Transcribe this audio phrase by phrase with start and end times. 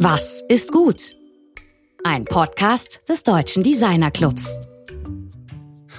[0.00, 1.16] Was ist gut?
[2.04, 4.56] Ein Podcast des Deutschen Designer Clubs.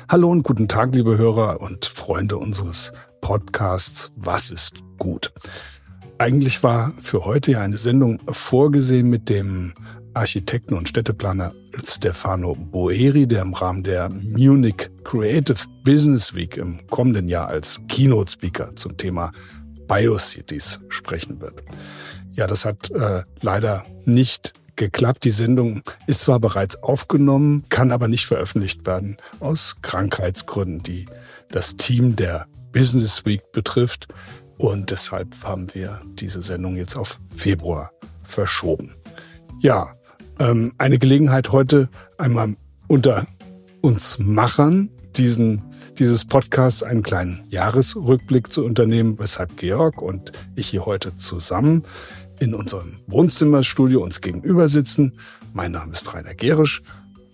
[0.07, 5.33] Hallo und guten Tag, liebe Hörer und Freunde unseres Podcasts Was ist gut?
[6.17, 9.73] Eigentlich war für heute ja eine Sendung vorgesehen mit dem
[10.13, 11.53] Architekten und Städteplaner
[11.83, 18.31] Stefano Boeri, der im Rahmen der Munich Creative Business Week im kommenden Jahr als Keynote
[18.31, 19.31] Speaker zum Thema
[19.89, 21.61] Biocities sprechen wird.
[22.31, 25.25] Ja, das hat äh, leider nicht geklappt.
[25.25, 31.07] Die Sendung ist zwar bereits aufgenommen, kann aber nicht veröffentlicht werden aus Krankheitsgründen, die
[31.51, 34.07] das Team der Business Week betrifft.
[34.57, 37.91] Und deshalb haben wir diese Sendung jetzt auf Februar
[38.23, 38.93] verschoben.
[39.59, 39.93] Ja,
[40.39, 42.55] ähm, eine Gelegenheit heute einmal
[42.87, 43.25] unter
[43.81, 45.68] uns Machern diesen
[45.99, 51.83] dieses Podcasts einen kleinen Jahresrückblick zu unternehmen, weshalb Georg und ich hier heute zusammen
[52.39, 55.19] in unserem Wohnzimmerstudio uns gegenüber sitzen.
[55.53, 56.81] Mein Name ist Rainer Gerisch.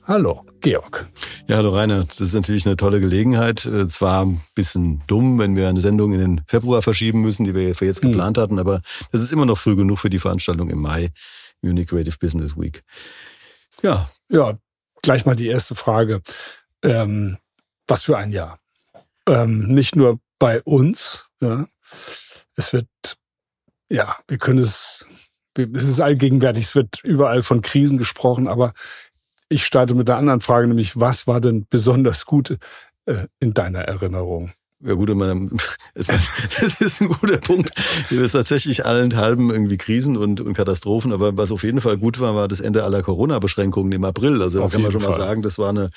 [0.05, 1.05] Hallo, Georg.
[1.47, 2.05] Ja, hallo Rainer.
[2.05, 3.66] Das ist natürlich eine tolle Gelegenheit.
[3.67, 7.53] Äh, zwar ein bisschen dumm, wenn wir eine Sendung in den Februar verschieben müssen, die
[7.53, 8.11] wir für jetzt hm.
[8.11, 11.09] geplant hatten, aber das ist immer noch früh genug für die Veranstaltung im Mai,
[11.61, 12.83] Munich Creative Business Week.
[13.83, 14.09] Ja.
[14.31, 14.58] Ja,
[15.03, 16.21] gleich mal die erste Frage.
[16.83, 17.38] Ähm,
[17.88, 18.59] was für ein Jahr.
[19.28, 21.28] Ähm, nicht nur bei uns.
[21.41, 21.67] Ja.
[22.55, 22.88] Es wird
[23.89, 25.05] ja, wir können es,
[25.58, 28.73] es ist allgegenwärtig, es wird überall von Krisen gesprochen, aber
[29.50, 32.58] ich starte mit der anderen Frage, nämlich was war denn besonders gut
[33.05, 34.53] äh, in deiner Erinnerung?
[34.86, 35.09] Ja gut,
[35.95, 36.08] es
[36.81, 37.72] ist ein guter Punkt.
[38.09, 41.11] Wir ist tatsächlich allenthalben irgendwie Krisen und, und Katastrophen.
[41.11, 44.44] Aber was auf jeden Fall gut war, war das Ende aller Corona-Beschränkungen im April.
[44.44, 45.09] Also da kann man schon Fall.
[45.09, 45.89] mal sagen, das war eine,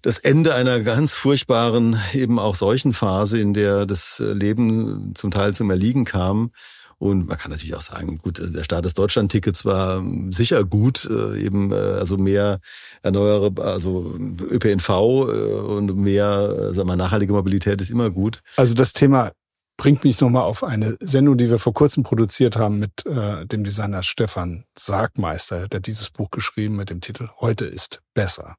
[0.00, 5.52] das Ende einer ganz furchtbaren, eben auch solchen Phase, in der das Leben zum Teil
[5.52, 6.52] zum Erliegen kam.
[6.98, 11.38] Und man kann natürlich auch sagen, gut, der Start des Deutschland-Tickets war sicher gut, äh,
[11.38, 12.60] eben äh, also mehr
[13.02, 14.14] erneuerbare, also
[14.50, 18.40] ÖPNV äh, und mehr sagen wir, nachhaltige Mobilität ist immer gut.
[18.56, 19.32] Also das Thema
[19.76, 23.62] bringt mich nochmal auf eine Sendung, die wir vor kurzem produziert haben mit äh, dem
[23.62, 25.68] Designer Stefan Sargmeister.
[25.68, 28.56] Der dieses Buch geschrieben mit dem Titel Heute ist besser.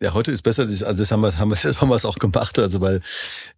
[0.00, 0.62] Ja, heute ist besser.
[0.62, 2.58] Also das haben wir, haben wir, das haben wir es auch gemacht.
[2.58, 3.00] Also weil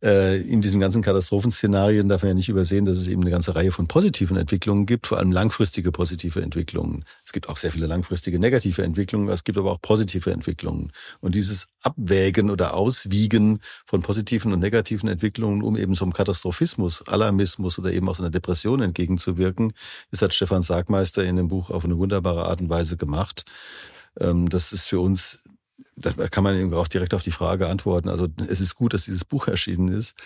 [0.02, 3.54] äh, in diesen ganzen Katastrophenszenarien darf man ja nicht übersehen, dass es eben eine ganze
[3.54, 7.04] Reihe von positiven Entwicklungen gibt, vor allem langfristige positive Entwicklungen.
[7.24, 10.92] Es gibt auch sehr viele langfristige negative Entwicklungen, es gibt aber auch positive Entwicklungen.
[11.20, 17.06] Und dieses Abwägen oder Auswiegen von positiven und negativen Entwicklungen, um eben so einem Katastrophismus,
[17.06, 19.72] Alarmismus oder eben auch so einer Depression entgegenzuwirken,
[20.12, 23.44] ist hat Stefan Sargmeister in dem Buch auf eine wunderbare Art und Weise gemacht.
[24.20, 25.40] Ähm, das ist für uns
[25.96, 28.08] das kann man eben auch direkt auf die Frage antworten.
[28.08, 30.18] Also es ist gut, dass dieses Buch erschienen ist,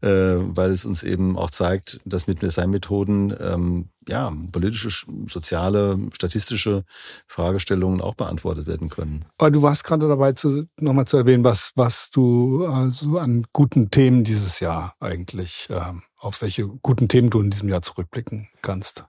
[0.00, 6.84] äh, weil es uns eben auch zeigt, dass mit Designmethoden ähm, ja politische, soziale, statistische
[7.26, 9.24] Fragestellungen auch beantwortet werden können.
[9.38, 13.90] Aber du warst gerade dabei, zu, nochmal zu erwähnen, was was du also an guten
[13.90, 15.80] Themen dieses Jahr eigentlich, äh,
[16.16, 19.04] auf welche guten Themen du in diesem Jahr zurückblicken kannst.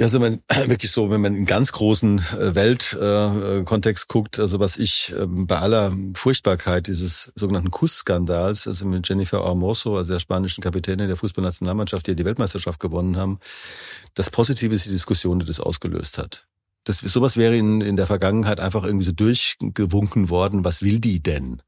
[0.00, 4.58] Ja, also man, wirklich so, wenn man in ganz großen äh, Weltkontext äh, guckt, also
[4.58, 10.20] was ich ähm, bei aller Furchtbarkeit dieses sogenannten Kussskandals, also mit Jennifer Hermoso, also der
[10.20, 13.40] spanischen Kapitänin der Fußballnationalmannschaft, die ja die Weltmeisterschaft gewonnen haben,
[14.14, 16.46] das Positive ist die Diskussion, die das ausgelöst hat.
[16.84, 21.22] Das, sowas wäre in, in der Vergangenheit einfach irgendwie so durchgewunken worden, was will die
[21.22, 21.60] denn?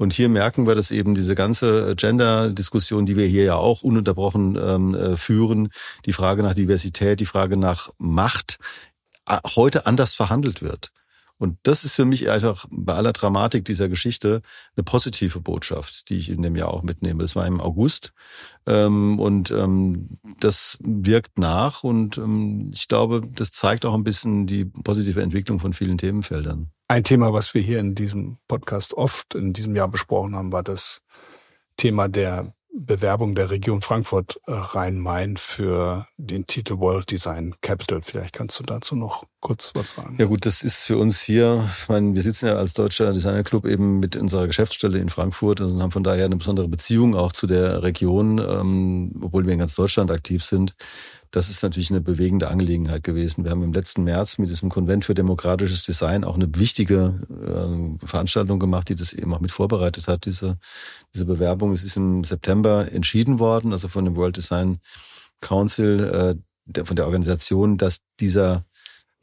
[0.00, 4.56] Und hier merken wir, dass eben diese ganze Gender-Diskussion, die wir hier ja auch ununterbrochen
[4.56, 5.68] ähm, äh, führen,
[6.06, 8.56] die Frage nach Diversität, die Frage nach Macht,
[9.26, 10.90] äh, heute anders verhandelt wird.
[11.36, 14.40] Und das ist für mich einfach bei aller Dramatik dieser Geschichte
[14.74, 17.20] eine positive Botschaft, die ich in dem Jahr auch mitnehme.
[17.20, 18.14] Das war im August
[18.66, 24.46] ähm, und ähm, das wirkt nach und ähm, ich glaube, das zeigt auch ein bisschen
[24.46, 26.70] die positive Entwicklung von vielen Themenfeldern.
[26.90, 30.64] Ein Thema, was wir hier in diesem Podcast oft in diesem Jahr besprochen haben, war
[30.64, 31.02] das
[31.76, 38.02] Thema der Bewerbung der Region Frankfurt äh, Rhein-Main für den Titel World Design Capital.
[38.02, 40.16] Vielleicht kannst du dazu noch kurz was sagen.
[40.18, 43.66] Ja gut, das ist für uns hier, ich meine, wir sitzen ja als deutscher Designerclub
[43.66, 47.46] eben mit unserer Geschäftsstelle in Frankfurt und haben von daher eine besondere Beziehung auch zu
[47.46, 50.74] der Region, ähm, obwohl wir in ganz Deutschland aktiv sind
[51.30, 53.44] das ist natürlich eine bewegende Angelegenheit gewesen.
[53.44, 58.06] Wir haben im letzten März mit diesem Konvent für demokratisches Design auch eine wichtige äh,
[58.06, 60.58] Veranstaltung gemacht, die das eben auch mit vorbereitet hat, diese,
[61.14, 61.72] diese Bewerbung.
[61.72, 64.80] Es ist im September entschieden worden, also von dem World Design
[65.40, 66.34] Council, äh,
[66.64, 68.64] der, von der Organisation, dass dieser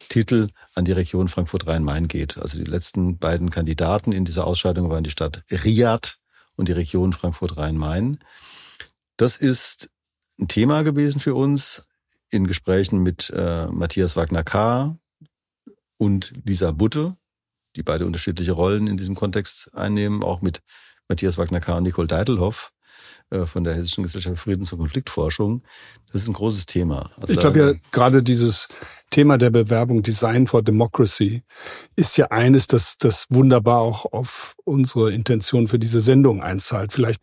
[0.07, 2.37] Titel an die Region Frankfurt-Rhein-Main geht.
[2.37, 6.15] Also die letzten beiden Kandidaten in dieser Ausscheidung waren die Stadt Riyadh
[6.55, 8.19] und die Region Frankfurt-Rhein-Main.
[9.17, 9.89] Das ist
[10.39, 11.86] ein Thema gewesen für uns,
[12.31, 14.97] in Gesprächen mit äh, Matthias Wagner-K.
[15.97, 17.15] und Lisa Butte,
[17.75, 20.61] die beide unterschiedliche Rollen in diesem Kontext einnehmen, auch mit
[21.07, 21.77] Matthias Wagner-K.
[21.77, 22.73] und Nicole Deitelhoff
[23.29, 25.63] äh, von der Hessischen Gesellschaft für Friedens- und Konfliktforschung.
[26.11, 27.11] Das ist ein großes Thema.
[27.17, 28.67] Also ich glaube ja, gerade dieses
[29.09, 31.43] Thema der Bewerbung Design for Democracy
[31.95, 36.93] ist ja eines, das, das wunderbar auch auf unsere Intention für diese Sendung einzahlt.
[36.93, 37.21] Vielleicht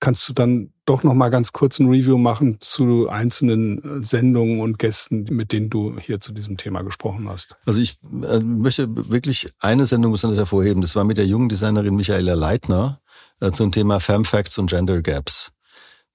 [0.00, 4.60] kannst du dann doch noch mal ganz kurz ein Review machen zu einzelnen äh, Sendungen
[4.60, 7.56] und Gästen, mit denen du hier zu diesem Thema gesprochen hast.
[7.66, 10.82] Also ich äh, möchte wirklich eine Sendung besonders hervorheben.
[10.82, 13.00] Das war mit der jungen Designerin Michaela Leitner
[13.40, 15.52] äh, zum Thema Femfacts und Gender Gaps.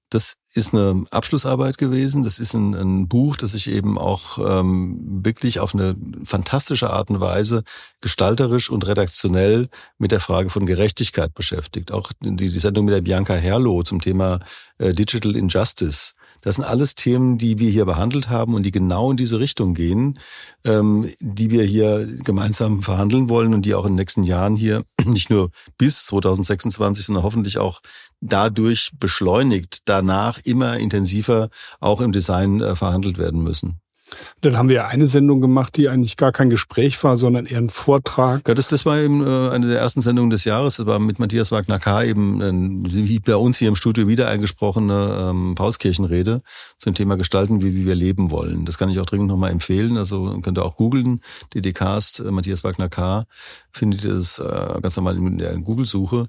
[0.09, 2.23] Das ist eine Abschlussarbeit gewesen.
[2.23, 7.09] Das ist ein, ein Buch, das sich eben auch ähm, wirklich auf eine fantastische Art
[7.09, 7.63] und Weise
[8.01, 9.67] gestalterisch und redaktionell
[9.97, 11.91] mit der Frage von Gerechtigkeit beschäftigt.
[11.91, 14.39] Auch die, die Sendung mit der Bianca Herlo zum Thema
[14.77, 16.13] äh, Digital Injustice
[16.43, 19.73] das sind alles Themen, die wir hier behandelt haben und die genau in diese Richtung
[19.73, 20.19] gehen,
[20.65, 24.83] ähm, die wir hier gemeinsam verhandeln wollen und die auch in den nächsten Jahren hier
[25.05, 27.79] nicht nur bis 2026, sondern hoffentlich auch
[28.19, 31.49] dadurch beschleunigt, danach immer intensiver
[31.79, 33.79] auch im Design äh, verhandelt werden müssen.
[34.41, 37.69] Dann haben wir eine Sendung gemacht, die eigentlich gar kein Gespräch war, sondern eher ein
[37.69, 38.47] Vortrag.
[38.47, 40.77] Ja, das, das war eben äh, eine der ersten Sendungen des Jahres.
[40.77, 42.03] Das war mit Matthias Wagner-K.
[42.03, 46.41] eben äh, wie bei uns hier im Studio wieder eingesprochene ähm, Paulskirchenrede
[46.77, 48.65] zum Thema Gestalten, wie, wie wir leben wollen.
[48.65, 49.97] Das kann ich auch dringend nochmal empfehlen.
[49.97, 51.21] Also könnt ihr auch googeln,
[51.53, 53.25] DDcast, äh, Matthias Wagner-K.
[53.71, 56.27] Findet ihr das äh, ganz normal in der Google-Suche.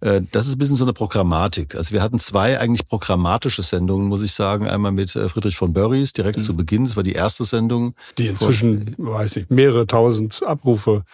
[0.00, 1.74] Äh, das ist ein bisschen so eine Programmatik.
[1.74, 4.66] Also wir hatten zwei eigentlich programmatische Sendungen, muss ich sagen.
[4.66, 6.42] Einmal mit äh, Friedrich von Börries direkt mhm.
[6.42, 6.84] zu Beginn.
[6.84, 7.94] Das war die erste Sendung.
[8.18, 11.04] Die inzwischen, weiß ich, mehrere tausend Abrufe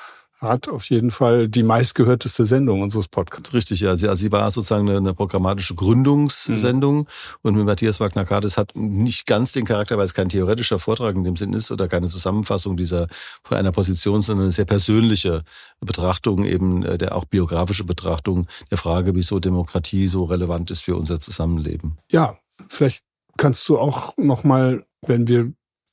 [0.43, 3.55] hat auf jeden Fall die meistgehörteste Sendung unseres Podcasts.
[3.55, 3.95] Richtig, ja.
[3.95, 7.07] Sie, also sie war sozusagen eine, eine programmatische Gründungssendung mhm.
[7.43, 11.25] und mit Matthias Wagner-Kartes hat nicht ganz den Charakter, weil es kein theoretischer Vortrag in
[11.25, 13.07] dem Sinn ist oder keine Zusammenfassung dieser
[13.45, 15.43] von einer Position, sondern eine sehr persönliche
[15.81, 20.97] Betrachtung eben äh, der auch biografische Betrachtung der Frage, wieso Demokratie so relevant ist für
[20.97, 21.99] unser Zusammenleben.
[22.11, 22.37] Ja,
[22.69, 23.05] vielleicht
[23.37, 25.53] kannst du auch noch mal, wenn wir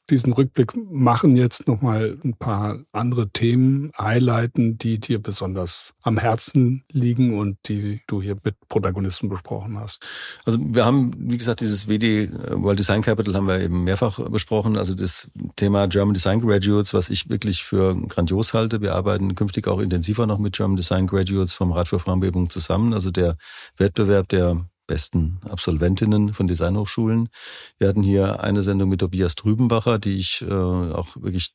[0.09, 6.83] diesen Rückblick machen, jetzt nochmal ein paar andere Themen highlighten, die dir besonders am Herzen
[6.91, 10.05] liegen und die du hier mit Protagonisten besprochen hast.
[10.45, 14.19] Also wir haben, wie gesagt, dieses WD äh, World Design Capital haben wir eben mehrfach
[14.29, 14.77] besprochen.
[14.77, 18.81] Also das Thema German Design Graduates, was ich wirklich für grandios halte.
[18.81, 22.93] Wir arbeiten künftig auch intensiver noch mit German Design Graduates vom Rat für Frauenbebung zusammen.
[22.93, 23.37] Also der
[23.77, 27.29] Wettbewerb, der besten Absolventinnen von Designhochschulen.
[27.77, 31.53] Wir hatten hier eine Sendung mit Tobias Trübenbacher, die ich äh, auch wirklich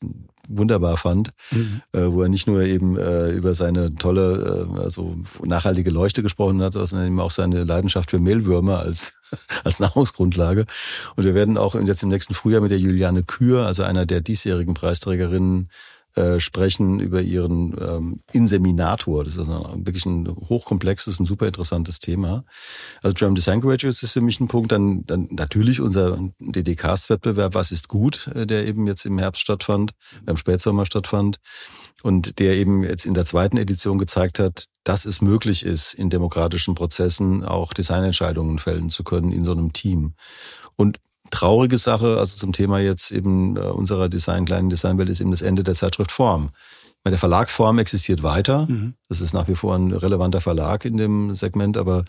[0.49, 1.83] wunderbar fand, mhm.
[1.93, 6.63] äh, wo er nicht nur eben äh, über seine tolle, äh, also nachhaltige Leuchte gesprochen
[6.63, 9.13] hat, sondern eben auch seine Leidenschaft für Mehlwürmer als
[9.65, 10.65] als Nahrungsgrundlage.
[11.17, 14.21] Und wir werden auch jetzt im nächsten Frühjahr mit der Juliane Kür, also einer der
[14.21, 15.69] diesjährigen Preisträgerinnen,
[16.16, 19.25] äh, sprechen über ihren ähm, Inseminator.
[19.25, 22.44] Das ist also wirklich ein hochkomplexes und super interessantes Thema.
[23.02, 24.70] Also German Design Graduates ist für mich ein Punkt.
[24.72, 29.93] Dann, dann natürlich unser DDCast-Wettbewerb, was ist gut, äh, der eben jetzt im Herbst stattfand,
[30.26, 31.38] im Spätsommer stattfand
[32.02, 36.11] und der eben jetzt in der zweiten Edition gezeigt hat, dass es möglich ist, in
[36.11, 40.14] demokratischen Prozessen auch Designentscheidungen fällen zu können in so einem Team.
[40.76, 41.00] Und
[41.35, 45.43] traurige Sache, also zum Thema jetzt eben äh, unserer Design, kleinen Designwelt, ist eben das
[45.43, 46.50] Ende der Zeitschrift Form.
[47.07, 48.67] Der Verlag Form existiert weiter.
[48.67, 48.95] Mhm.
[49.11, 52.05] Das ist nach wie vor ein relevanter Verlag in dem Segment, aber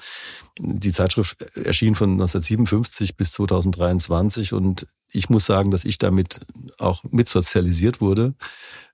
[0.57, 6.41] die Zeitschrift erschien von 1957 bis 2023 und ich muss sagen, dass ich damit
[6.77, 8.35] auch mitsozialisiert wurde.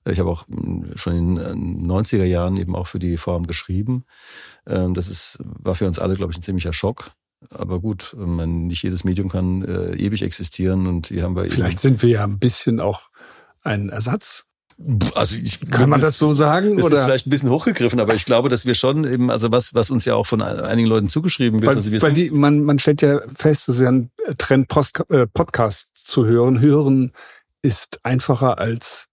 [0.09, 0.45] Ich habe auch
[0.95, 4.05] schon in den 90er Jahren eben auch für die Form geschrieben.
[4.65, 7.11] Ähm, das ist, war für uns alle, glaube ich, ein ziemlicher Schock.
[7.49, 11.79] Aber gut, man, nicht jedes Medium kann äh, ewig existieren und hier haben wir Vielleicht
[11.79, 13.09] sind wir ja ein bisschen auch
[13.63, 14.45] ein Ersatz.
[15.15, 16.77] Also ich, kann man das, das so sagen?
[16.77, 16.97] Das oder?
[16.97, 19.91] ist vielleicht ein bisschen hochgegriffen, aber ich glaube, dass wir schon eben, also was, was
[19.91, 21.69] uns ja auch von einigen Leuten zugeschrieben wird.
[21.69, 24.67] Weil, also wir weil die, man, man stellt ja fest, es ist ja ein Trend,
[24.69, 26.59] Post, äh, Podcasts zu hören.
[26.59, 27.11] Hören
[27.61, 29.07] ist einfacher als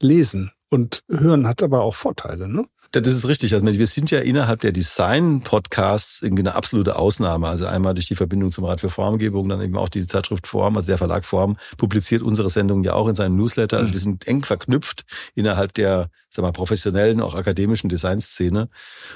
[0.00, 0.52] lesen.
[0.70, 2.64] Und hören hat aber auch Vorteile, ne?
[2.92, 3.54] Das ist richtig.
[3.54, 7.46] Also wir sind ja innerhalb der Design-Podcasts irgendwie eine absolute Ausnahme.
[7.46, 10.76] Also einmal durch die Verbindung zum Rat für Formgebung, dann eben auch die Zeitschrift Form,
[10.76, 13.76] also der Verlag Form publiziert unsere Sendung ja auch in seinem Newsletter.
[13.76, 13.92] Also mhm.
[13.92, 15.04] wir sind eng verknüpft
[15.36, 18.68] innerhalb der, sag mal, professionellen, auch akademischen Designszene.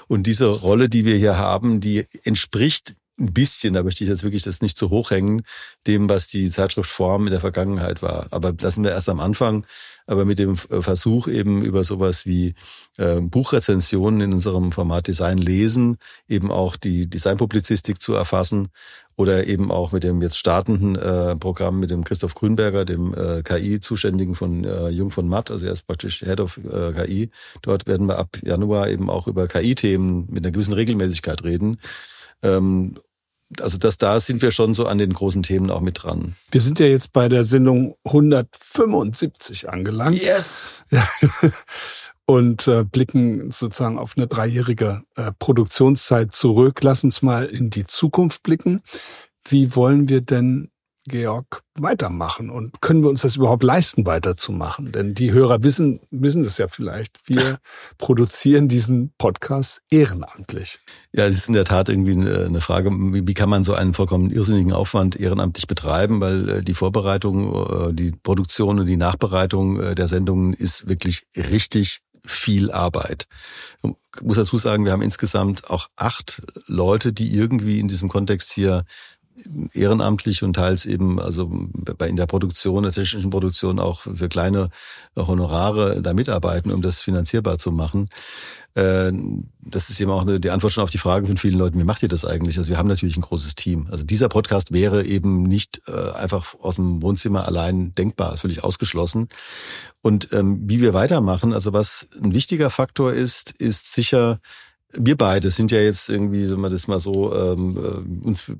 [0.07, 4.25] Und diese Rolle, die wir hier haben, die entspricht ein bisschen, da möchte ich jetzt
[4.25, 5.43] wirklich das nicht zu hoch hängen,
[5.87, 8.27] dem, was die Zeitschrift Form in der Vergangenheit war.
[8.31, 9.67] Aber lassen wir erst am Anfang,
[10.07, 12.55] aber mit dem Versuch eben über sowas wie
[12.99, 18.69] äh, Buchrezensionen in unserem Format Design lesen, eben auch die Designpublizistik zu erfassen
[19.17, 23.43] oder eben auch mit dem jetzt startenden äh, Programm mit dem Christoph Grünberger, dem äh,
[23.43, 27.31] KI-Zuständigen von äh, Jung von Matt, also er ist praktisch Head of äh, KI.
[27.63, 31.79] Dort werden wir ab Januar eben auch über KI-Themen mit einer gewissen Regelmäßigkeit reden.
[32.43, 32.97] Ähm,
[33.63, 36.37] also das, da sind wir schon so an den großen Themen auch mit dran.
[36.51, 40.21] Wir sind ja jetzt bei der Sendung 175 angelangt.
[40.21, 40.71] Yes!
[42.27, 46.83] und äh, blicken sozusagen auf eine dreijährige äh, Produktionszeit zurück.
[46.83, 48.81] Lass uns mal in die Zukunft blicken.
[49.47, 50.71] Wie wollen wir denn
[51.07, 52.49] Georg, weitermachen?
[52.49, 54.91] Und können wir uns das überhaupt leisten, weiterzumachen?
[54.93, 57.19] Denn die Hörer wissen, wissen es ja vielleicht.
[57.27, 57.59] Wir
[57.99, 60.79] produzieren diesen Podcast ehrenamtlich.
[61.13, 64.31] Ja, es ist in der Tat irgendwie eine Frage, wie kann man so einen vollkommen
[64.31, 66.21] irrsinnigen Aufwand ehrenamtlich betreiben?
[66.21, 71.27] Weil äh, die Vorbereitung, äh, die Produktion und die Nachbereitung äh, der Sendungen ist wirklich
[71.37, 73.27] richtig viel Arbeit.
[73.83, 78.53] Ich muss dazu sagen, wir haben insgesamt auch acht Leute, die irgendwie in diesem Kontext
[78.53, 78.85] hier
[79.73, 81.51] ehrenamtlich und teils eben also
[81.99, 84.71] bei in der Produktion, der technischen Produktion auch für kleine
[85.17, 88.09] Honorare da mitarbeiten, um das finanzierbar zu machen.
[88.75, 89.13] Äh,
[89.61, 92.03] das ist eben auch die Antwort schon auf die Frage von vielen Leuten, wie macht
[92.03, 92.59] ihr das eigentlich?
[92.59, 93.89] Also wir haben natürlich ein großes Team.
[93.91, 98.63] Also dieser Podcast wäre eben nicht äh, einfach aus dem Wohnzimmer allein denkbar, ist völlig
[98.63, 99.29] ausgeschlossen.
[100.01, 104.41] Und ähm, wie wir weitermachen, also was ein wichtiger Faktor ist, ist sicher
[104.99, 108.55] wir beide sind ja jetzt irgendwie, wenn man das mal so ähm, äh, uns äh,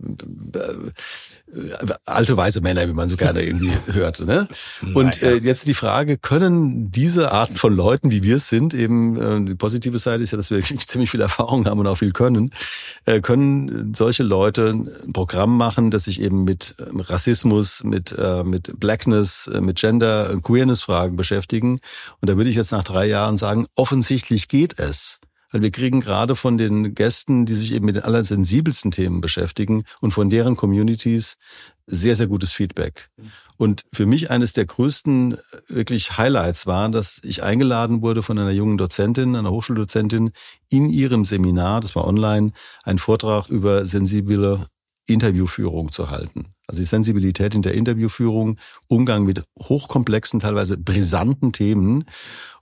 [2.05, 4.21] alte weiße Männer, wie man so gerne irgendwie hört.
[4.21, 4.49] Ne?
[4.95, 9.21] Und äh, jetzt die Frage, können diese Arten von Leuten, wie wir es sind, eben
[9.21, 12.13] äh, die positive Seite ist ja, dass wir ziemlich viel Erfahrung haben und auch viel
[12.13, 12.51] können,
[13.05, 18.43] äh, können solche Leute ein Programm machen, das sich eben mit äh, Rassismus, mit, äh,
[18.45, 21.79] mit Blackness, äh, mit Gender, Queerness-Fragen beschäftigen.
[22.21, 25.21] Und da würde ich jetzt nach drei Jahren sagen, offensichtlich geht es.
[25.55, 29.85] Weil wir kriegen gerade von den Gästen, die sich eben mit den allersensibelsten Themen beschäftigen
[30.01, 31.37] und von deren Communities
[31.87, 33.09] sehr, sehr gutes Feedback.
[33.57, 38.37] Und für mich eines der größten äh, wirklich Highlights war, dass ich eingeladen wurde von
[38.37, 40.33] einer jungen Dozentin, einer Hochschuldozentin,
[40.71, 42.51] in ihrem Seminar, das war online,
[42.83, 44.67] einen Vortrag über sensible
[45.07, 46.54] Interviewführung zu halten.
[46.67, 52.05] Also die Sensibilität in der Interviewführung, Umgang mit hochkomplexen, teilweise brisanten Themen.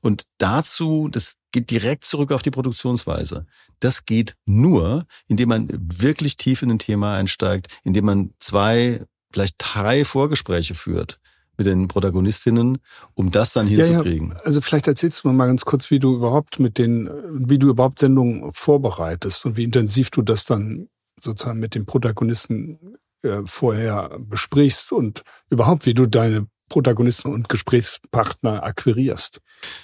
[0.00, 3.46] Und dazu, das geht direkt zurück auf die Produktionsweise.
[3.80, 9.56] Das geht nur, indem man wirklich tief in ein Thema einsteigt, indem man zwei, vielleicht
[9.58, 11.20] drei Vorgespräche führt
[11.56, 12.78] mit den Protagonistinnen,
[13.14, 14.30] um das dann hinzukriegen.
[14.30, 14.40] Ja, ja.
[14.44, 17.68] Also vielleicht erzählst du mir mal ganz kurz, wie du überhaupt mit den, wie du
[17.68, 20.88] überhaupt Sendungen vorbereitest und wie intensiv du das dann
[21.20, 28.62] sozusagen mit den Protagonisten äh, vorher besprichst und überhaupt, wie du deine Protagonisten und Gesprächspartner
[28.62, 29.40] akquirierst?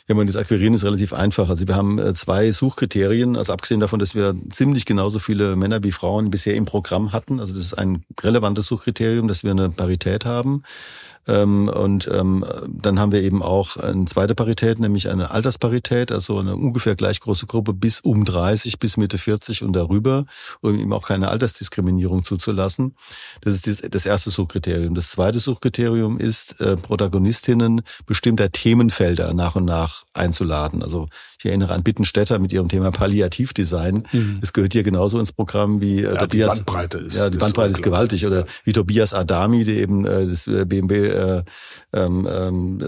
[0.06, 1.50] Ja, man, das Akquirieren ist relativ einfach.
[1.50, 5.84] Also wir haben äh, zwei Suchkriterien, also abgesehen davon, dass wir ziemlich genauso viele Männer
[5.84, 7.40] wie Frauen bisher im Programm hatten.
[7.40, 10.62] Also das ist ein relevantes Suchkriterium, dass wir eine Parität haben.
[11.28, 16.38] Ähm, und ähm, dann haben wir eben auch eine zweite Parität, nämlich eine Altersparität, also
[16.38, 20.24] eine ungefähr gleich große Gruppe bis um 30, bis Mitte 40 und darüber,
[20.62, 22.96] um eben auch keine Altersdiskriminierung zuzulassen.
[23.42, 24.94] Das ist das erste Suchkriterium.
[24.94, 30.82] Das zweite Suchkriterium ist, äh, Protagonistinnen bestimmter Themenfelder nach und nach einzuladen.
[30.82, 31.08] Also
[31.38, 34.04] ich erinnere an Bittenstädter mit ihrem Thema Palliativdesign.
[34.10, 34.38] Mhm.
[34.40, 36.54] Das gehört hier genauso ins Programm wie äh, ja, Tobias.
[36.54, 37.16] Die Bandbreite ist.
[37.16, 38.26] Ja, die Bandbreite ist gewaltig.
[38.26, 41.42] Oder wie Tobias Adami, der eben äh, das äh, BMW äh,
[41.92, 42.78] ähm, ähm,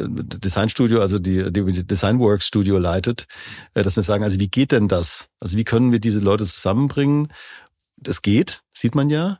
[0.40, 3.26] Designstudio, also die, die Designworks Studio leitet,
[3.74, 5.28] äh, dass wir sagen, also wie geht denn das?
[5.40, 7.28] Also wie können wir diese Leute zusammenbringen?
[7.98, 9.38] Das geht, sieht man ja.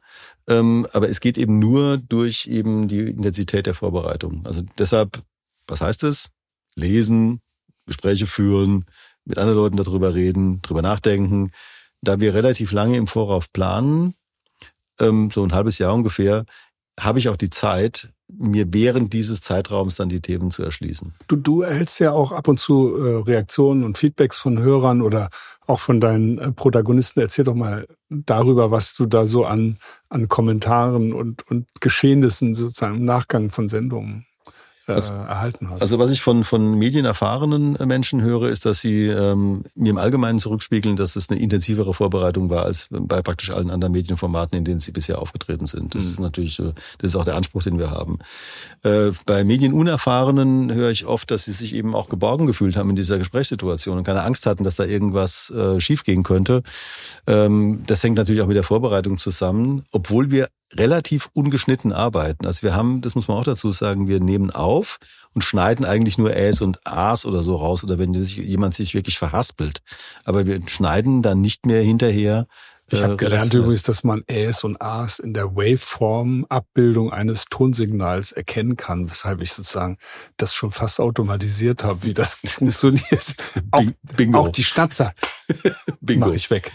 [0.48, 4.44] Ähm, aber es geht eben nur durch eben die Intensität der Vorbereitung.
[4.46, 5.20] Also deshalb,
[5.66, 6.28] was heißt es?
[6.74, 7.40] Lesen,
[7.86, 8.84] Gespräche führen,
[9.24, 11.50] mit anderen Leuten darüber reden, drüber nachdenken.
[12.02, 14.14] Da wir relativ lange im Vorauf planen,
[15.00, 16.44] ähm, so ein halbes Jahr ungefähr,
[17.04, 21.14] habe ich auch die Zeit, mir während dieses Zeitraums dann die Themen zu erschließen.
[21.28, 25.30] Du, du erhältst ja auch ab und zu äh, Reaktionen und Feedbacks von Hörern oder
[25.66, 27.20] auch von deinen äh, Protagonisten.
[27.20, 29.78] Erzähl doch mal darüber, was du da so an,
[30.08, 34.26] an Kommentaren und, und Geschehnissen sozusagen im Nachgang von Sendungen
[34.94, 35.82] also, erhalten hast.
[35.82, 40.38] Also was ich von, von medienerfahrenen Menschen höre, ist, dass sie ähm, mir im Allgemeinen
[40.38, 44.80] zurückspiegeln, dass es eine intensivere Vorbereitung war als bei praktisch allen anderen Medienformaten, in denen
[44.80, 45.94] sie bisher aufgetreten sind.
[45.94, 46.08] Das mhm.
[46.10, 48.18] ist natürlich, das ist auch der Anspruch, den wir haben.
[48.82, 52.96] Äh, bei Medienunerfahrenen höre ich oft, dass sie sich eben auch geborgen gefühlt haben in
[52.96, 56.62] dieser Gesprächssituation und keine Angst hatten, dass da irgendwas äh, schiefgehen könnte.
[57.26, 62.46] Ähm, das hängt natürlich auch mit der Vorbereitung zusammen, obwohl wir relativ ungeschnitten arbeiten.
[62.46, 64.98] Also wir haben, das muss man auch dazu sagen, wir nehmen auf
[65.34, 69.18] und schneiden eigentlich nur Äs und As oder so raus oder wenn jemand sich wirklich
[69.18, 69.80] verhaspelt.
[70.24, 72.46] Aber wir schneiden dann nicht mehr hinterher
[72.92, 78.32] ich habe äh, gelernt übrigens, dass man Äs und As in der Waveform-Abbildung eines Tonsignals
[78.32, 79.98] erkennen kann, weshalb ich sozusagen
[80.36, 83.34] das schon fast automatisiert habe, wie das funktioniert.
[83.70, 83.84] auch,
[84.16, 84.38] Bingo.
[84.38, 85.12] auch die Schnatzer
[86.00, 86.28] Bingo.
[86.28, 86.70] Mach ich weg.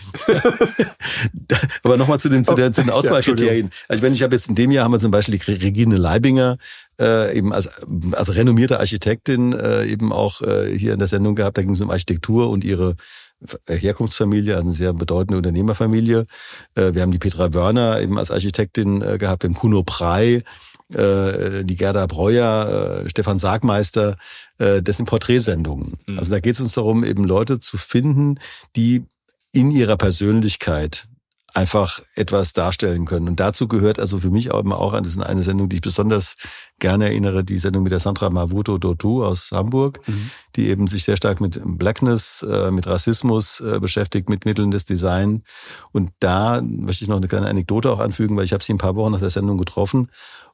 [1.84, 3.70] Aber nochmal zu den, zu, den, zu den Auswahlkriterien.
[3.88, 5.98] also ich meine, ich habe jetzt in dem Jahr haben wir zum Beispiel die Regine
[5.98, 6.58] Leibinger
[7.00, 7.70] äh, eben als,
[8.14, 11.58] als renommierte Architektin äh, eben auch äh, hier in der Sendung gehabt.
[11.58, 12.96] Da ging es um Architektur und ihre
[13.68, 16.26] Herkunftsfamilie, also eine sehr bedeutende Unternehmerfamilie.
[16.76, 20.44] Äh, wir haben die Petra Wörner eben als Architektin äh, gehabt, den Kuno Prey,
[20.94, 24.18] äh, die Gerda Breuer, Stefan Sargmeister.
[24.58, 25.98] Das sind Porträtsendungen.
[26.06, 26.18] Mhm.
[26.18, 28.40] Also da geht es uns darum, eben Leute zu finden,
[28.78, 29.04] die
[29.52, 31.08] in ihrer Persönlichkeit
[31.56, 33.28] einfach etwas darstellen können.
[33.28, 35.82] Und dazu gehört also für mich auch immer auch das ist eine Sendung, die ich
[35.82, 36.36] besonders
[36.80, 40.30] gerne erinnere, die Sendung mit der Sandra Mavuto Dotu aus Hamburg, mhm.
[40.56, 44.86] die eben sich sehr stark mit Blackness, äh, mit Rassismus äh, beschäftigt, mit Mitteln des
[44.86, 45.44] Design.
[45.92, 48.78] Und da möchte ich noch eine kleine Anekdote auch anfügen, weil ich habe sie ein
[48.78, 50.10] paar Wochen nach der Sendung getroffen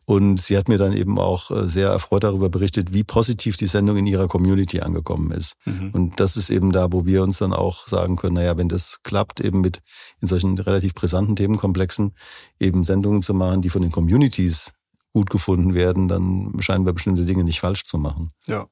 [0.05, 3.67] und sie hat mir dann eben auch äh, sehr erfreut darüber berichtet, wie positiv die
[3.67, 5.55] Sendung in ihrer Community angekommen ist.
[5.65, 5.91] Mhm.
[5.93, 9.03] Und das ist eben da, wo wir uns dann auch sagen können, naja, wenn das
[9.03, 9.81] klappt, eben mit
[10.19, 12.13] in solchen relativ brisanten Themenkomplexen
[12.59, 14.73] eben Sendungen zu machen, die von den Communities
[15.13, 18.31] gut gefunden werden, dann scheinen wir bestimmte Dinge nicht falsch zu machen.
[18.45, 18.67] Ja.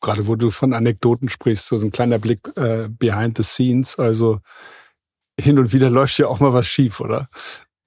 [0.00, 4.40] Gerade wo du von Anekdoten sprichst, so ein kleiner Blick äh, behind the scenes, also
[5.40, 7.28] hin und wieder läuft ja auch mal was schief, oder?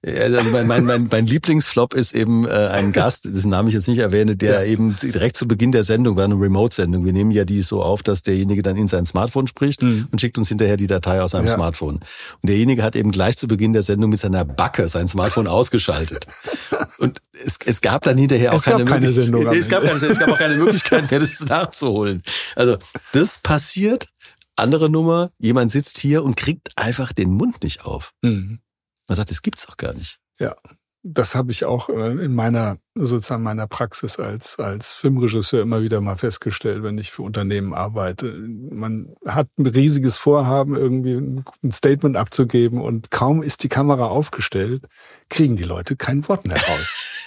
[0.04, 3.86] Also mein, mein, mein, mein Lieblingsflop ist eben äh, ein Gast, dessen Namen ich jetzt
[3.86, 4.72] nicht erwähne, der ja.
[4.72, 8.02] eben direkt zu Beginn der Sendung, war eine Remote-Sendung, wir nehmen ja die so auf,
[8.02, 10.08] dass derjenige dann in sein Smartphone spricht mhm.
[10.10, 11.54] und schickt uns hinterher die Datei aus seinem ja.
[11.54, 11.96] Smartphone.
[11.96, 16.26] Und derjenige hat eben gleich zu Beginn der Sendung mit seiner Backe sein Smartphone ausgeschaltet.
[16.98, 19.46] Und es, es gab dann hinterher auch keine, keine Sendung.
[19.54, 22.22] Es gab, keine, es gab auch keine Möglichkeit mehr, das nachzuholen.
[22.56, 22.76] Also
[23.12, 24.08] das passiert.
[24.54, 28.12] Andere Nummer, jemand sitzt hier und kriegt einfach den Mund nicht auf.
[28.20, 28.58] Mhm.
[29.08, 30.18] Man sagt, das gibt's doch gar nicht.
[30.38, 30.54] Ja,
[31.04, 36.00] das habe ich auch äh, in meiner sozusagen meiner Praxis als als Filmregisseur immer wieder
[36.00, 38.32] mal festgestellt, wenn ich für Unternehmen arbeite.
[38.32, 44.84] Man hat ein riesiges Vorhaben, irgendwie ein Statement abzugeben und kaum ist die Kamera aufgestellt,
[45.28, 47.08] kriegen die Leute kein Wort mehr raus.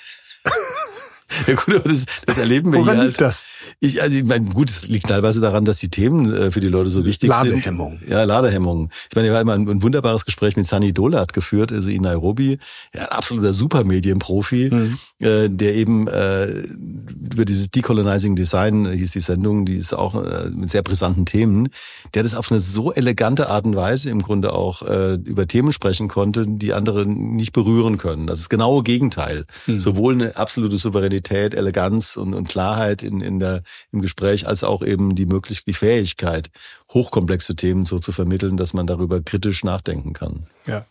[1.47, 3.29] Ja gut, aber das, das erleben wir Woran hier liegt halt.
[3.29, 3.45] das?
[3.79, 6.67] Ich, also ich meine, gut, es liegt teilweise daran, dass die Themen äh, für die
[6.67, 7.97] Leute so wichtig Ladehemmung.
[7.99, 8.09] sind.
[8.09, 8.91] Ja, Ladehemmung.
[9.09, 12.59] Ich meine, wir haben ein, ein wunderbares Gespräch mit Sunny Dolat geführt, also in Nairobi.
[12.93, 14.97] Ja, ein absoluter Supermedienprofi, mhm.
[15.19, 20.49] äh, der eben äh, über dieses Decolonizing Design hieß die Sendung, die ist auch äh,
[20.51, 21.69] mit sehr brisanten Themen,
[22.13, 25.73] der das auf eine so elegante Art und Weise im Grunde auch äh, über Themen
[25.73, 28.27] sprechen konnte, die andere nicht berühren können.
[28.27, 29.45] Das ist das genaue Gegenteil.
[29.65, 29.79] Mhm.
[29.79, 31.14] Sowohl eine absolute Souveränität,
[31.53, 35.73] Eleganz und, und Klarheit in, in der, im Gespräch, als auch eben die möglich die
[35.73, 36.49] Fähigkeit,
[36.93, 40.47] hochkomplexe Themen so zu vermitteln, dass man darüber kritisch nachdenken kann.
[40.65, 40.85] Ja.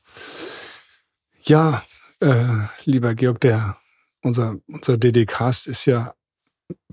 [1.43, 1.85] Ja,
[2.21, 2.45] äh,
[2.85, 3.77] lieber Georg, der
[4.23, 6.15] unser, unser DD-Cast ist ja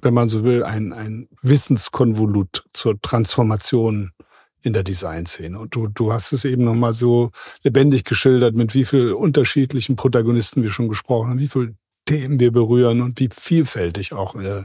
[0.02, 4.12] wenn man so will, ein, ein Wissenskonvolut zur Transformation
[4.63, 5.58] in der Designszene.
[5.60, 7.32] Und du, du hast es eben nochmal so
[7.63, 11.76] lebendig geschildert, mit wie viel unterschiedlichen Protagonisten wir schon gesprochen haben, wie viel
[12.12, 14.63] Themen wir berühren und wie vielfältig auch äh,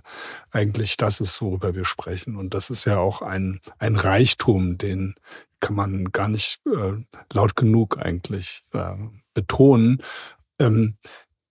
[0.51, 2.35] eigentlich das ist, worüber wir sprechen.
[2.35, 5.15] Und das ist ja auch ein, ein Reichtum, den
[5.61, 8.97] kann man gar nicht äh, laut genug eigentlich äh,
[9.33, 10.03] betonen.
[10.59, 10.97] Ähm,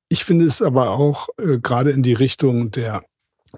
[0.10, 3.02] ich finde es aber auch äh, gerade in die Richtung der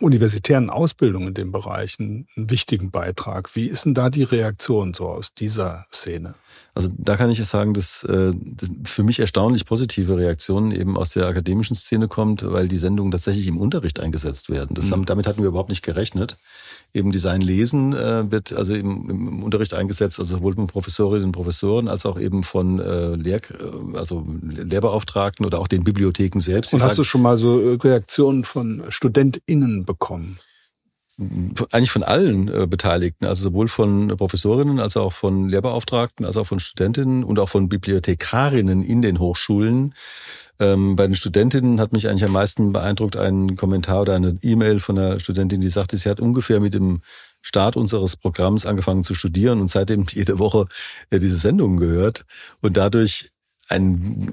[0.02, 3.56] universitären Ausbildung in dem Bereich einen, wichtigen Beitrag.
[3.56, 6.36] Wie ist denn da die Reaktion so aus dieser Szene?
[6.74, 10.98] Also da kann ich es sagen, dass, äh, dass für mich erstaunlich positive Reaktionen eben
[10.98, 14.76] aus der akademischen Szene kommt, weil die Sendungen tatsächlich im Unterricht eingesetzt werden.
[14.76, 14.92] Das mhm.
[14.92, 16.38] haben, damit hatten wir überhaupt nicht gerechnet
[16.98, 21.32] eben Design lesen äh, wird also im, im Unterricht eingesetzt, also sowohl von Professorinnen und
[21.32, 26.74] Professoren als auch eben von äh, Lehr äh, also Lehrbeauftragten oder auch den Bibliotheken selbst.
[26.74, 30.38] Und hast sagen, du schon mal so äh, Reaktionen von StudentInnen bekommen?
[31.72, 36.46] eigentlich von allen äh, Beteiligten, also sowohl von Professorinnen als auch von Lehrbeauftragten, als auch
[36.46, 39.96] von Studentinnen und auch von Bibliothekarinnen in den Hochschulen
[40.60, 44.80] Ähm, bei den Studentinnen hat mich eigentlich am meisten beeindruckt ein Kommentar oder eine E-Mail
[44.80, 47.02] von einer Studentin, die sagte, sie hat ungefähr mit dem
[47.42, 50.68] Start unseres Programms angefangen zu studieren und seitdem jede Woche
[51.10, 52.26] äh, diese Sendungen gehört
[52.62, 53.32] und dadurch
[53.70, 54.30] ein,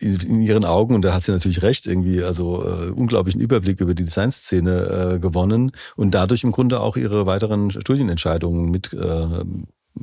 [0.00, 3.94] in ihren Augen, und da hat sie natürlich recht, irgendwie, also äh, unglaublichen Überblick über
[3.94, 9.44] die Designszene äh, gewonnen und dadurch im Grunde auch ihre weiteren Studienentscheidungen mit äh,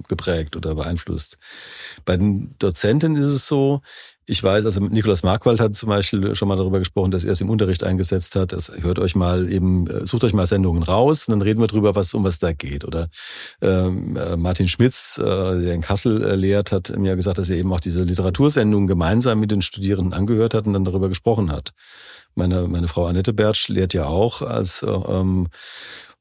[0.07, 1.37] geprägt oder beeinflusst.
[2.05, 3.81] Bei den Dozenten ist es so,
[4.29, 7.41] ich weiß, also Nikolaus Markwald hat zum Beispiel schon mal darüber gesprochen, dass er es
[7.41, 8.53] im Unterricht eingesetzt hat.
[8.53, 11.67] Das hört euch mal eben, äh, sucht euch mal Sendungen raus und dann reden wir
[11.67, 12.85] drüber, was um was da geht.
[12.85, 13.07] Oder
[13.61, 17.57] ähm, äh, Martin Schmitz, äh, der in Kassel äh, lehrt, hat mir gesagt, dass er
[17.57, 21.73] eben auch diese Literatursendungen gemeinsam mit den Studierenden angehört hat und dann darüber gesprochen hat.
[22.35, 24.87] Meine, meine Frau Annette Bertsch lehrt ja auch als äh,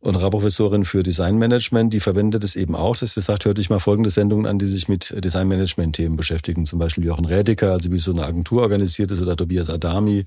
[0.03, 3.79] ähm, Honorarprofessorin für Designmanagement, die verwendet es eben auch, dass sie sagt, hört euch mal
[3.79, 6.67] folgende Sendungen an, die sich mit Designmanagement-Themen beschäftigen.
[6.67, 10.27] Zum Beispiel Jochen Rädeker, also wie so eine Agentur organisiert ist, oder Tobias Adami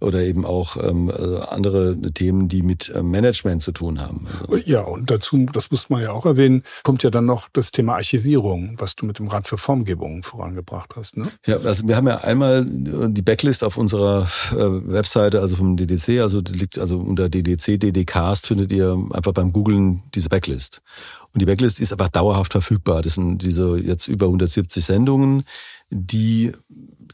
[0.00, 4.26] oder eben auch ähm, äh, andere Themen, die mit ähm, Management zu tun haben.
[4.42, 7.70] Also ja, und dazu, das muss man ja auch erwähnen, kommt ja dann noch das
[7.70, 11.16] Thema Archivierung, was du mit dem Rat für Formgebung vorangebracht hast.
[11.16, 11.28] Ne?
[11.46, 16.20] Ja, also wir haben ja einmal die Backlist auf unserer äh, Webseite, also vom DDC,
[16.20, 20.82] also liegt also unter DDC, DDcast findet ihr einfach beim Googlen diese Backlist.
[21.32, 23.02] Und die Backlist ist einfach dauerhaft verfügbar.
[23.02, 25.44] Das sind diese jetzt über 170 Sendungen,
[25.90, 26.52] die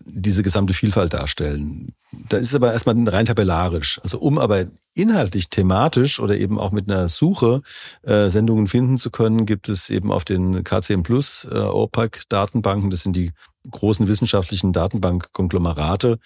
[0.07, 1.93] diese gesamte Vielfalt darstellen.
[2.29, 4.01] Da ist es aber erstmal rein tabellarisch.
[4.03, 7.63] Also um aber inhaltlich, thematisch oder eben auch mit einer Suche
[8.03, 12.91] äh, Sendungen finden zu können, gibt es eben auf den KCM Plus äh, OPAC Datenbanken,
[12.91, 13.33] das sind die
[13.71, 16.19] großen wissenschaftlichen Datenbankkonglomerate,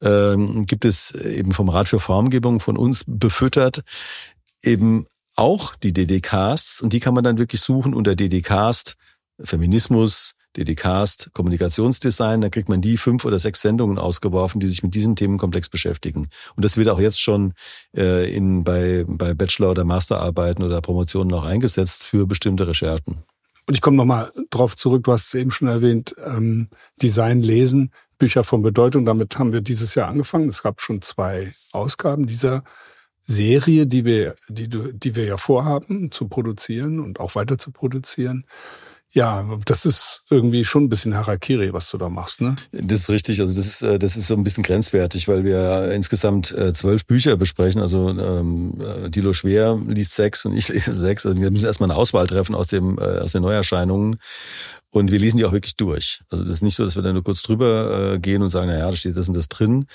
[0.00, 3.82] äh, gibt es eben vom Rat für Formgebung von uns befüttert
[4.62, 8.96] eben auch die DDCasts und die kann man dann wirklich suchen unter DDCast
[9.42, 14.94] Feminismus, DDCast, Kommunikationsdesign, da kriegt man die fünf oder sechs Sendungen ausgeworfen, die sich mit
[14.94, 16.28] diesem Themenkomplex beschäftigen.
[16.56, 17.54] Und das wird auch jetzt schon
[17.96, 23.18] äh, in, bei, bei Bachelor- oder Masterarbeiten oder Promotionen auch eingesetzt für bestimmte Recherchen.
[23.66, 26.68] Und ich komme nochmal drauf zurück, du hast es eben schon erwähnt, ähm,
[27.00, 29.04] Design lesen, Bücher von Bedeutung.
[29.04, 30.48] Damit haben wir dieses Jahr angefangen.
[30.48, 32.64] Es gab schon zwei Ausgaben dieser
[33.28, 38.46] Serie, die wir, die, die wir ja vorhaben zu produzieren und auch weiter zu produzieren.
[39.12, 42.56] Ja, das ist irgendwie schon ein bisschen Harakiri, was du da machst, ne?
[42.72, 43.40] Das ist richtig.
[43.40, 47.06] Also das ist äh, das ist so ein bisschen grenzwertig, weil wir insgesamt äh, zwölf
[47.06, 47.80] Bücher besprechen.
[47.80, 51.24] Also ähm, äh, Dilo Schwer liest sechs und ich lese sechs.
[51.24, 54.18] Also wir müssen erstmal eine Auswahl treffen aus dem aus den Neuerscheinungen.
[54.90, 56.22] Und wir lesen die auch wirklich durch.
[56.30, 58.68] Also das ist nicht so, dass wir dann nur kurz drüber äh, gehen und sagen,
[58.68, 59.86] na ja, da steht das und das drin.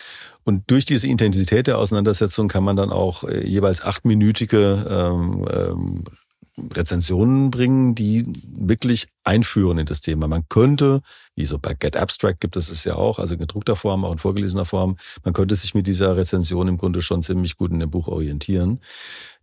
[0.44, 6.04] Und durch diese Intensität der Auseinandersetzung kann man dann auch äh, jeweils achtminütige ähm, ähm,
[6.58, 10.28] Rezensionen bringen, die wirklich einführen in das Thema.
[10.28, 11.02] Man könnte,
[11.36, 14.12] wie so bei Get Abstract gibt es es ja auch, also in gedruckter Form, auch
[14.12, 17.80] in vorgelesener Form, man könnte sich mit dieser Rezension im Grunde schon ziemlich gut in
[17.80, 18.80] dem Buch orientieren.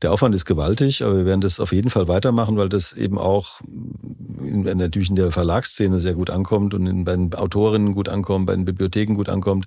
[0.02, 3.18] Der Aufwand ist gewaltig, aber wir werden das auf jeden Fall weitermachen, weil das eben
[3.18, 3.60] auch
[4.40, 8.46] in, natürlich in der Verlagsszene sehr gut ankommt und in, bei den Autorinnen gut ankommt,
[8.46, 9.66] bei den Bibliotheken gut ankommt.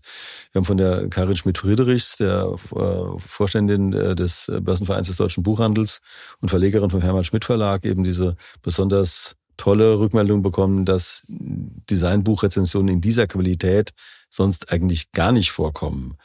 [0.51, 6.01] Wir haben von der Karin Schmidt-Friedrichs, der äh, Vorständin äh, des Börsenvereins des Deutschen Buchhandels
[6.41, 13.01] und Verlegerin vom Hermann Schmidt Verlag, eben diese besonders tolle Rückmeldung bekommen, dass Designbuchrezensionen in
[13.01, 13.93] dieser Qualität
[14.29, 16.17] sonst eigentlich gar nicht vorkommen.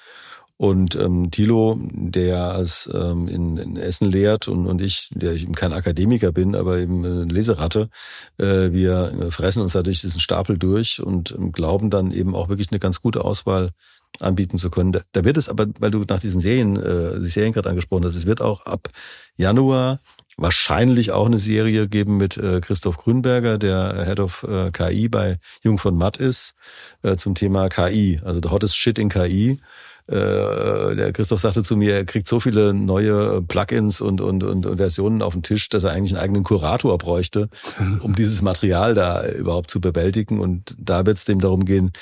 [0.60, 5.44] Und ähm, Thilo, der als ähm, in, in Essen lehrt und, und ich, der ich
[5.44, 7.90] eben kein Akademiker bin, aber eben eine Leseratte,
[8.38, 12.72] äh, wir fressen uns dadurch diesen Stapel durch und ähm, glauben dann eben auch wirklich
[12.72, 13.70] eine ganz gute Auswahl
[14.18, 14.90] anbieten zu können.
[14.90, 18.04] Da, da wird es aber, weil du nach diesen Serien, äh, die Serien gerade angesprochen
[18.04, 18.88] hast, es wird auch ab
[19.36, 20.00] Januar
[20.38, 25.38] wahrscheinlich auch eine Serie geben mit äh, Christoph Grünberger, der Head of äh, KI bei
[25.62, 26.54] Jung von Matt ist,
[27.02, 29.58] äh, zum Thema KI, also the hottest shit in KI.
[30.08, 34.64] Äh, der Christoph sagte zu mir, er kriegt so viele neue Plugins und, und, und,
[34.64, 37.50] und Versionen auf den Tisch, dass er eigentlich einen eigenen Kurator bräuchte,
[38.00, 40.40] um dieses Material da überhaupt zu bewältigen.
[40.40, 41.92] Und da wird es dem darum gehen,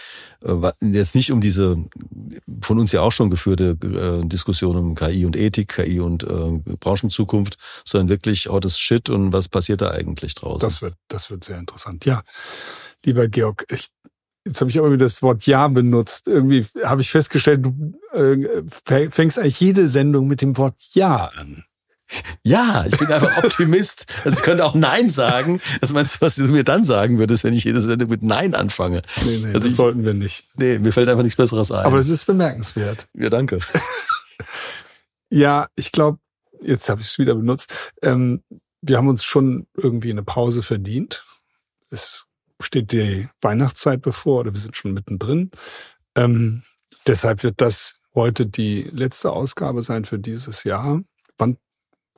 [0.44, 1.76] äh, jetzt nicht um diese
[2.62, 6.76] von uns ja auch schon geführte äh, Diskussion um KI und Ethik, KI und äh,
[6.78, 10.60] Branchenzukunft, sondern wirklich, oh, das Shit und was passiert da eigentlich draußen?
[10.60, 12.04] Das wird, das wird sehr interessant.
[12.04, 12.22] Ja,
[13.04, 13.88] lieber Georg, ich
[14.46, 16.28] Jetzt habe ich aber wieder das Wort Ja benutzt.
[16.28, 21.64] Irgendwie habe ich festgestellt, du äh, fängst eigentlich jede Sendung mit dem Wort Ja an.
[22.44, 24.06] Ja, ich bin einfach Optimist.
[24.24, 25.60] Also ich könnte auch Nein sagen.
[25.80, 28.54] Was meinst du, was du mir dann sagen würdest, wenn ich jede Sendung mit Nein
[28.54, 29.02] anfange?
[29.24, 30.48] Nee, nee, also das ich, sollten wir nicht.
[30.54, 31.84] Nee, mir fällt einfach nichts Besseres ein.
[31.84, 33.08] Aber es ist bemerkenswert.
[33.14, 33.58] Ja, danke.
[35.30, 36.20] ja, ich glaube,
[36.62, 37.92] jetzt habe ich es wieder benutzt.
[38.02, 38.44] Ähm,
[38.80, 41.24] wir haben uns schon irgendwie eine Pause verdient.
[41.90, 42.26] Es
[42.76, 45.50] steht die Weihnachtszeit bevor oder wir sind schon mittendrin.
[46.14, 46.62] Ähm,
[47.06, 51.00] Deshalb wird das heute die letzte Ausgabe sein für dieses Jahr.
[51.38, 51.56] Wann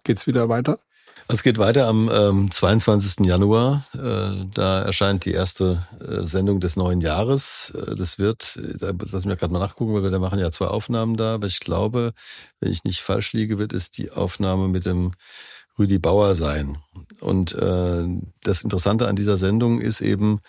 [0.03, 0.79] geht's wieder weiter?
[1.31, 3.27] Es geht weiter am ähm, 22.
[3.27, 3.85] Januar.
[3.92, 7.75] Äh, da erscheint die erste äh, Sendung des neuen Jahres.
[7.77, 10.68] Äh, das wird, da lass mich gerade mal nachgucken, weil wir da machen ja zwei
[10.68, 11.35] Aufnahmen da.
[11.35, 12.12] Aber ich glaube,
[12.61, 15.12] wenn ich nicht falsch liege, wird es die Aufnahme mit dem
[15.79, 16.79] Rüdi Bauer sein.
[17.21, 18.05] Und äh,
[18.43, 20.41] das Interessante an dieser Sendung ist eben,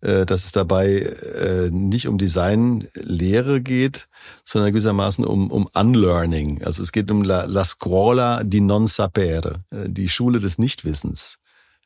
[0.00, 4.08] äh, dass es dabei äh, nicht um Designlehre geht,
[4.44, 6.62] sondern gewissermaßen um, um Unlearning.
[6.64, 11.38] Also es geht um la, la scuola di non sapere, äh, die Schule des Nichtwissens.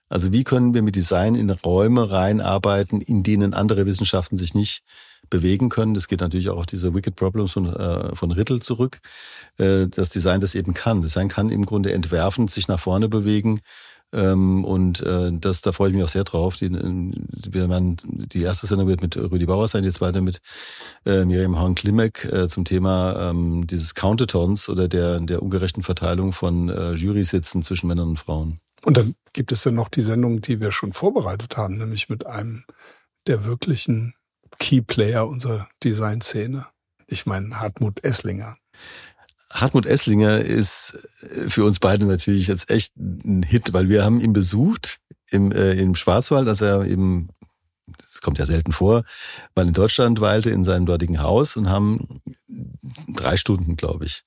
[0.09, 4.83] Also wie können wir mit Design in Räume reinarbeiten, in denen andere Wissenschaften sich nicht
[5.33, 5.95] bewegen können.
[5.95, 9.01] Das geht natürlich auch auf diese Wicked Problems von, äh, von Rittel zurück.
[9.59, 11.03] Äh, das Design das eben kann.
[11.03, 13.59] Design kann im Grunde entwerfen, sich nach vorne bewegen.
[14.13, 16.57] Ähm, und äh, das, da freue ich mich auch sehr drauf.
[16.57, 20.41] Die, wir werden, die erste Sendung wird mit Rüdi Bauer sein, die zweite mit
[21.07, 26.69] äh, Miriam Hahn-Klimek äh, zum Thema ähm, dieses Countatons oder der, der ungerechten Verteilung von
[26.69, 28.61] äh, Jury-Sitzen zwischen Männern und Frauen.
[28.85, 32.27] Und dann gibt es ja noch die Sendung, die wir schon vorbereitet haben, nämlich mit
[32.27, 32.65] einem
[33.27, 34.15] der wirklichen
[34.63, 36.67] Keyplayer unserer Designszene.
[37.09, 38.57] Ich meine Hartmut Esslinger.
[39.51, 41.09] Hartmut Esslinger ist
[41.49, 45.73] für uns beide natürlich jetzt echt ein Hit, weil wir haben ihn besucht im, äh,
[45.73, 47.31] im Schwarzwald, dass er eben,
[47.99, 49.03] das kommt ja selten vor,
[49.57, 52.23] weil in Deutschland weilte in seinem dortigen Haus und haben
[53.09, 54.23] drei Stunden, glaube ich,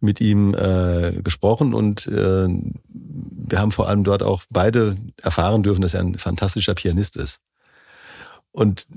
[0.00, 5.82] mit ihm äh, gesprochen und äh, wir haben vor allem dort auch beide erfahren dürfen,
[5.82, 7.40] dass er ein fantastischer Pianist ist.
[8.52, 8.88] Und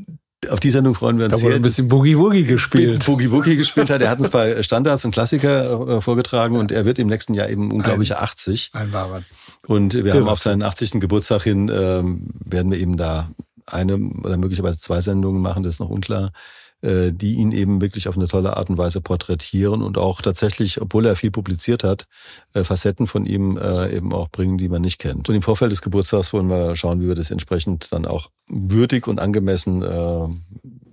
[0.49, 1.49] auf die Sendung freuen wir uns da sehr.
[1.49, 3.05] Da ein bisschen Boogie Woogie gespielt.
[3.05, 4.01] Boogie Woogie gespielt hat.
[4.01, 7.49] Er hat uns bei Standards und Klassiker äh, vorgetragen und er wird im nächsten Jahr
[7.49, 8.71] eben unglaubliche ein, 80.
[8.73, 9.23] Ein Wahrer.
[9.67, 11.01] Und wir haben auf seinen 80.
[11.01, 13.29] Geburtstag hin, ähm, werden wir eben da
[13.65, 16.31] eine oder möglicherweise zwei Sendungen machen, das ist noch unklar,
[16.81, 21.05] die ihn eben wirklich auf eine tolle Art und Weise porträtieren und auch tatsächlich, obwohl
[21.05, 22.05] er viel publiziert hat,
[22.53, 25.27] äh, Facetten von ihm äh, eben auch bringen, die man nicht kennt.
[25.29, 29.07] Und im Vorfeld des Geburtstags wollen wir schauen, wie wir das entsprechend dann auch würdig
[29.07, 29.83] und angemessen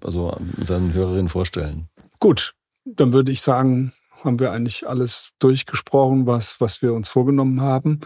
[0.02, 1.88] also unseren Hörerinnen vorstellen.
[2.20, 7.60] Gut, dann würde ich sagen, haben wir eigentlich alles durchgesprochen, was, was wir uns vorgenommen
[7.60, 8.00] haben.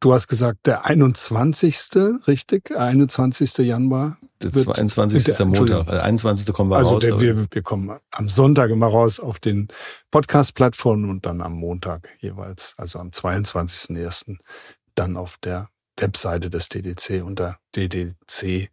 [0.00, 2.26] Du hast gesagt, der 21.
[2.26, 2.76] richtig?
[2.76, 3.58] 21.
[3.58, 4.16] Januar.
[4.42, 5.28] Der 22.
[5.28, 5.86] ist der Montag.
[5.86, 6.52] Der 21.
[6.52, 7.04] kommen wir also raus.
[7.04, 9.68] Also wir, wir kommen am Sonntag immer raus auf den
[10.10, 14.38] Podcast-Plattformen und dann am Montag jeweils, also am 22.01.
[14.94, 18.68] dann auf der Webseite des DDC unter ddc.ddcast.de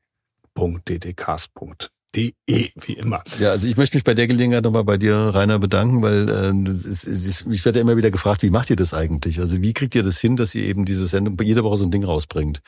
[2.15, 3.24] de, wie immer.
[3.39, 6.69] Ja, also ich möchte mich bei der Gelegenheit nochmal bei dir, Rainer, bedanken, weil äh,
[6.69, 9.39] es, es, ich werde ja immer wieder gefragt, wie macht ihr das eigentlich?
[9.39, 11.91] Also wie kriegt ihr das hin, dass ihr eben diese Sendung jede Woche so ein
[11.91, 12.62] Ding rausbringt?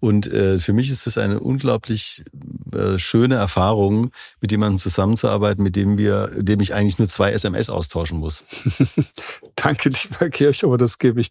[0.00, 2.24] Und äh, für mich ist das eine unglaublich
[2.72, 7.70] äh, schöne Erfahrung, mit jemandem zusammenzuarbeiten, mit dem wir, dem ich eigentlich nur zwei SMS
[7.70, 8.44] austauschen muss.
[9.56, 11.28] Danke, lieber Kirch, aber das gebe ich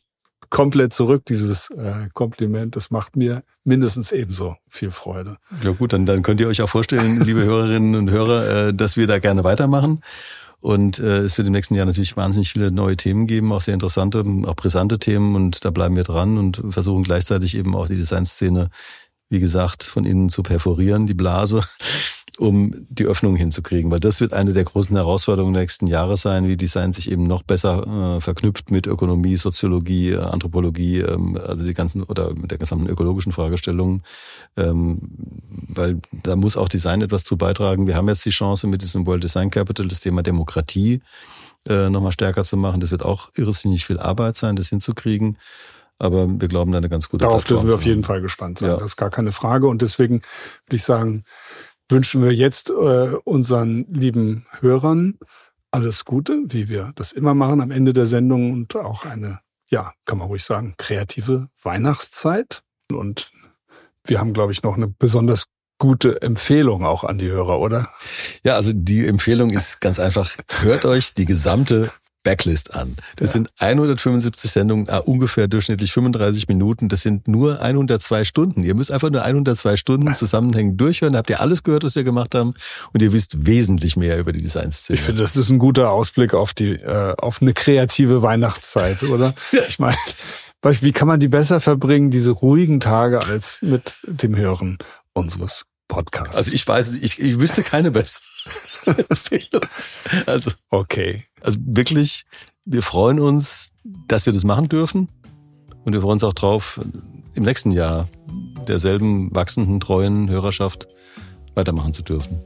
[0.49, 2.75] komplett zurück, dieses äh, Kompliment.
[2.75, 5.37] Das macht mir mindestens ebenso viel Freude.
[5.63, 8.97] Ja gut, dann, dann könnt ihr euch auch vorstellen, liebe Hörerinnen und Hörer, äh, dass
[8.97, 10.01] wir da gerne weitermachen.
[10.59, 13.75] Und äh, es wird im nächsten Jahr natürlich wahnsinnig viele neue Themen geben, auch sehr
[13.75, 15.35] interessante, auch brisante Themen.
[15.35, 18.69] Und da bleiben wir dran und versuchen gleichzeitig eben auch die Designszene,
[19.29, 21.61] wie gesagt, von innen zu perforieren, die Blase,
[22.37, 26.47] um die Öffnung hinzukriegen, weil das wird eine der großen Herausforderungen der nächsten Jahre sein,
[26.47, 31.65] wie Design sich eben noch besser äh, verknüpft mit Ökonomie, Soziologie, äh, Anthropologie, ähm, also
[31.65, 34.03] die ganzen oder mit der gesamten ökologischen Fragestellungen,
[34.55, 34.99] ähm,
[35.67, 37.87] weil da muss auch Design etwas zu beitragen.
[37.87, 41.01] Wir haben jetzt die Chance mit diesem World Design Capital das Thema Demokratie
[41.67, 42.79] äh, nochmal stärker zu machen.
[42.79, 45.37] Das wird auch irrsinnig viel Arbeit sein, das hinzukriegen.
[45.99, 48.59] Aber wir glauben, da eine ganz gute Darauf Plattform dürfen wir auf jeden Fall gespannt
[48.59, 48.69] sein.
[48.69, 48.77] Ja.
[48.77, 49.67] Das ist gar keine Frage.
[49.67, 50.21] Und deswegen
[50.65, 51.23] würde ich sagen,
[51.89, 55.17] wünschen wir jetzt äh, unseren lieben Hörern
[55.71, 59.93] alles Gute, wie wir das immer machen am Ende der Sendung und auch eine, ja,
[60.05, 62.63] kann man ruhig sagen, kreative Weihnachtszeit.
[62.91, 63.31] Und
[64.05, 65.45] wir haben, glaube ich, noch eine besonders
[65.77, 67.89] gute Empfehlung auch an die Hörer, oder?
[68.43, 71.91] Ja, also die Empfehlung ist ganz einfach, hört euch die gesamte
[72.27, 72.97] Backlist an.
[73.15, 73.33] Das ja.
[73.35, 76.89] sind 175 Sendungen, ah, ungefähr durchschnittlich 35 Minuten.
[76.89, 78.63] Das sind nur 102 Stunden.
[78.63, 81.13] Ihr müsst einfach nur 102 Stunden zusammenhängen durchhören.
[81.13, 82.53] Da habt ihr alles gehört, was wir gemacht haben.
[82.91, 84.99] Und ihr wisst wesentlich mehr über die Designszene.
[84.99, 89.33] Ich finde, das ist ein guter Ausblick auf die, äh, auf eine kreative Weihnachtszeit, oder?
[89.53, 89.61] ja.
[89.69, 89.95] Ich meine,
[90.61, 94.79] wie kann man die besser verbringen, diese ruhigen Tage, als mit dem Hören
[95.13, 96.35] unseres Podcasts?
[96.35, 98.23] Also ich weiß, ich, ich wüsste keine bessere.
[100.25, 100.51] Also.
[100.69, 101.23] Okay.
[101.41, 102.25] Also wirklich,
[102.65, 103.73] wir freuen uns,
[104.07, 105.09] dass wir das machen dürfen.
[105.85, 106.81] Und wir freuen uns auch drauf,
[107.35, 108.09] im nächsten Jahr
[108.67, 110.87] derselben wachsenden, treuen Hörerschaft
[111.55, 112.39] weitermachen zu dürfen.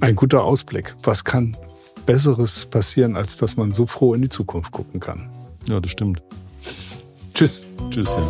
[0.00, 0.94] Ein guter Ausblick.
[1.02, 1.56] Was kann
[2.06, 5.30] Besseres passieren, als dass man so froh in die Zukunft gucken kann?
[5.68, 6.22] Ja, das stimmt.
[7.34, 7.64] Tschüss.
[7.90, 8.22] Tschüss, ja.